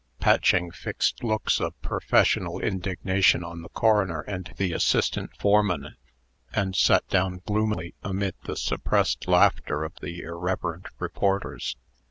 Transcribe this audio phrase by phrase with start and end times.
[0.19, 5.95] Patching fixed looks of professional indignation on the coroner and the assistant foreman,
[6.51, 11.75] and sat down gloomily, amid the suppressed laughter of the irreverent reporters.